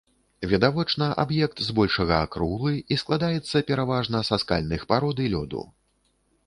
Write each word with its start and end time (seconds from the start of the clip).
Відавочна, 0.51 1.09
аб'ект 1.23 1.61
збольшага 1.67 2.17
акруглы, 2.29 2.73
і 2.95 2.99
складаецца 3.03 3.63
пераважна 3.69 4.17
са 4.33 4.43
скальных 4.47 4.81
парод 4.95 5.17
і 5.29 5.31
лёду. 5.37 5.63